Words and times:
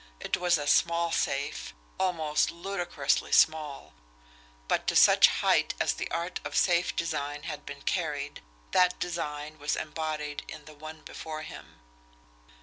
It 0.19 0.35
was 0.35 0.57
a 0.57 0.65
small 0.65 1.11
safe, 1.11 1.75
almost 1.99 2.49
ludicrously 2.49 3.31
small; 3.31 3.93
but 4.67 4.87
to 4.87 4.95
such 4.95 5.27
height 5.27 5.75
as 5.79 5.93
the 5.93 6.09
art 6.09 6.39
of 6.43 6.55
safe 6.57 6.95
design 6.95 7.43
had 7.43 7.67
been 7.67 7.83
carried, 7.83 8.41
that 8.71 8.97
design 8.97 9.59
was 9.59 9.75
embodied 9.75 10.41
in 10.47 10.65
the 10.65 10.73
one 10.73 11.01
before 11.01 11.43
him. 11.43 11.75